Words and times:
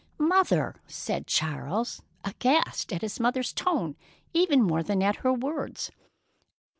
"Mother!" 0.17 0.81
said 0.87 1.27
Charles, 1.27 2.01
aghast 2.25 2.91
at 2.91 3.03
his 3.03 3.19
mother's 3.19 3.53
tone 3.53 3.95
even 4.33 4.63
more 4.63 4.81
than 4.81 5.03
at 5.03 5.17
her 5.17 5.31
words. 5.31 5.91